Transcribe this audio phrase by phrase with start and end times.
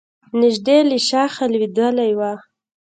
[0.39, 2.21] نژدې له شاخه لوېدلی و.